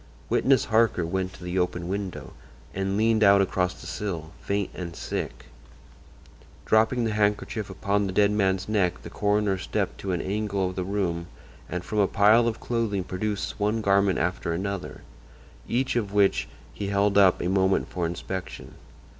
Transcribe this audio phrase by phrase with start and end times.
[0.31, 2.33] Witness Harker went to the open window
[2.73, 5.45] and leaned out across the sill, faint and sick.
[6.65, 10.75] Dropping the handkerchief upon the dead man's neck the coroner stepped to an angle of
[10.75, 11.27] the room
[11.69, 15.01] and from a pile of clothing produced one garment after another,
[15.67, 18.73] each of which he held up a moment for inspection.